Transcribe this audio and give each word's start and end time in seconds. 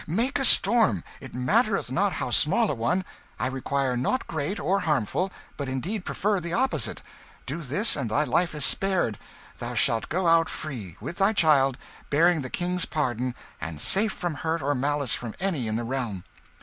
Make 0.07 0.39
a 0.39 0.45
storm 0.45 1.03
it 1.19 1.35
mattereth 1.35 1.91
not 1.91 2.13
how 2.13 2.31
small 2.31 2.71
a 2.71 2.73
one 2.73 3.05
I 3.39 3.45
require 3.45 3.95
nought 3.95 4.25
great 4.25 4.59
or 4.59 4.79
harmful, 4.79 5.31
but 5.57 5.69
indeed 5.69 6.05
prefer 6.05 6.39
the 6.39 6.53
opposite 6.53 7.03
do 7.45 7.61
this 7.61 7.95
and 7.95 8.09
thy 8.09 8.23
life 8.23 8.55
is 8.55 8.65
spared 8.65 9.19
thou 9.59 9.75
shalt 9.75 10.09
go 10.09 10.25
out 10.27 10.49
free, 10.49 10.97
with 10.99 11.17
thy 11.17 11.33
child, 11.33 11.77
bearing 12.09 12.41
the 12.41 12.49
King's 12.49 12.85
pardon, 12.85 13.35
and 13.61 13.79
safe 13.79 14.11
from 14.11 14.33
hurt 14.33 14.63
or 14.63 14.73
malice 14.73 15.13
from 15.13 15.35
any 15.39 15.67
in 15.67 15.75
the 15.75 15.83
realm." 15.83 16.23